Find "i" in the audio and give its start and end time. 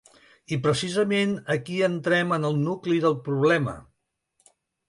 0.55-0.57